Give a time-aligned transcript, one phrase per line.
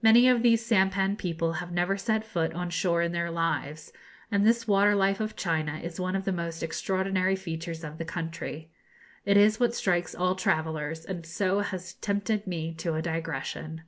[0.00, 3.92] Many of these sampan people have never set foot on shore in their lives,
[4.30, 8.06] and this water life of China is one of the most extraordinary features of the
[8.06, 8.70] country.
[9.26, 13.82] It is what strikes all travellers, and so has tempted me to a digression.